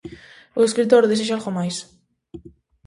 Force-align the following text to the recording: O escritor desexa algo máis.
O 0.59 0.61
escritor 0.67 1.03
desexa 1.05 1.33
algo 1.37 1.51
máis. 1.57 1.75